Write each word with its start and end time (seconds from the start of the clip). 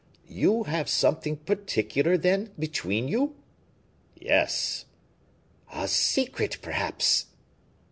"You 0.31 0.63
have 0.63 0.89
something 0.89 1.35
particular, 1.37 2.17
then, 2.17 2.49
between 2.57 3.07
you?" 3.07 3.35
"Yes." 4.19 4.85
"A 5.71 5.87
secret, 5.87 6.57
perhaps?" 6.63 7.27